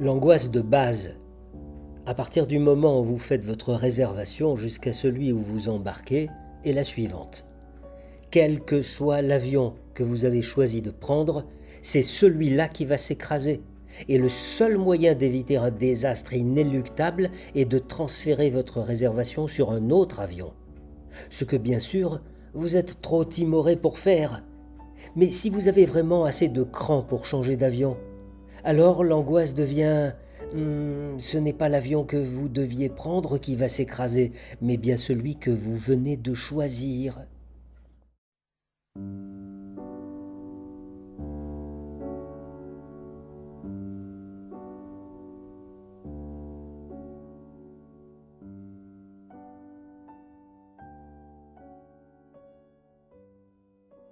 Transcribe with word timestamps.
L'angoisse 0.00 0.50
de 0.50 0.60
base, 0.60 1.14
à 2.04 2.14
partir 2.14 2.48
du 2.48 2.58
moment 2.58 2.98
où 2.98 3.04
vous 3.04 3.18
faites 3.18 3.44
votre 3.44 3.72
réservation 3.72 4.56
jusqu'à 4.56 4.92
celui 4.92 5.32
où 5.32 5.38
vous 5.38 5.68
embarquez, 5.68 6.30
est 6.64 6.72
la 6.72 6.82
suivante. 6.82 7.46
Quel 8.32 8.60
que 8.60 8.82
soit 8.82 9.22
l'avion 9.22 9.74
que 9.94 10.02
vous 10.02 10.24
avez 10.24 10.42
choisi 10.42 10.82
de 10.82 10.90
prendre, 10.90 11.44
c'est 11.80 12.02
celui-là 12.02 12.66
qui 12.66 12.84
va 12.84 12.96
s'écraser. 12.96 13.62
Et 14.08 14.18
le 14.18 14.28
seul 14.28 14.78
moyen 14.78 15.14
d'éviter 15.14 15.58
un 15.58 15.70
désastre 15.70 16.34
inéluctable 16.34 17.30
est 17.54 17.64
de 17.64 17.78
transférer 17.78 18.50
votre 18.50 18.80
réservation 18.80 19.46
sur 19.46 19.70
un 19.70 19.90
autre 19.90 20.18
avion. 20.18 20.54
Ce 21.30 21.44
que 21.44 21.56
bien 21.56 21.78
sûr, 21.78 22.20
vous 22.52 22.74
êtes 22.74 23.00
trop 23.00 23.24
timoré 23.24 23.76
pour 23.76 24.00
faire. 24.00 24.42
Mais 25.14 25.28
si 25.28 25.50
vous 25.50 25.68
avez 25.68 25.86
vraiment 25.86 26.24
assez 26.24 26.48
de 26.48 26.64
cran 26.64 27.02
pour 27.02 27.26
changer 27.26 27.56
d'avion, 27.56 27.96
alors 28.64 29.04
l'angoisse 29.04 29.54
devient 29.54 30.12
hmm, 30.54 31.18
ce 31.18 31.38
n'est 31.38 31.52
pas 31.52 31.68
l'avion 31.68 32.04
que 32.04 32.16
vous 32.16 32.48
deviez 32.48 32.88
prendre 32.88 33.38
qui 33.38 33.56
va 33.56 33.68
s'écraser, 33.68 34.32
mais 34.62 34.76
bien 34.76 34.96
celui 34.96 35.36
que 35.36 35.50
vous 35.50 35.76
venez 35.76 36.16
de 36.16 36.34
choisir. 36.34 37.20